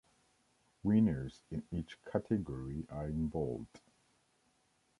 Winners 0.81 1.43
in 1.51 1.61
each 1.71 1.95
category 2.11 2.87
are 2.89 3.07
in 3.07 3.27
bold. 3.27 3.67